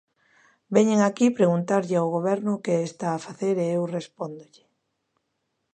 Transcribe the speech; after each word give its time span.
Veñen 0.75 0.99
aquí 1.03 1.27
preguntarlle 1.37 1.95
ao 1.99 2.13
Goberno 2.15 2.53
que 2.65 2.73
está 2.89 3.07
a 3.13 3.23
facer 3.27 3.55
e 3.65 3.67
eu 3.77 3.83
respóndolle. 3.97 4.63